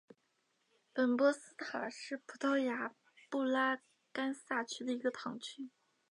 [0.95, 2.95] 本波斯塔是葡萄牙
[3.29, 3.81] 布拉
[4.11, 5.69] 干萨区的一个堂区。